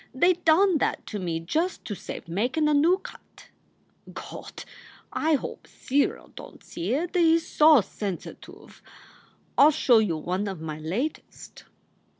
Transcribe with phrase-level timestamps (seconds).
[0.15, 3.49] They done that to me just to save makin* a noo cut.
[4.15, 4.65] Gawd!
[5.13, 7.15] I hope Cyril don t see it.
[7.15, 8.81] He s so sensatuv.
[9.59, 11.65] I ll show you one of my latest."